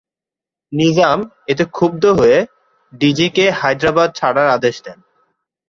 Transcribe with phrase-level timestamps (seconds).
[0.71, 1.17] নিজাম
[1.47, 2.37] এতে ক্ষুব্ধ হয়ে
[2.93, 4.99] ডি জি কে হায়দ্রাবাদ ছাড়ার আদেশ দেন।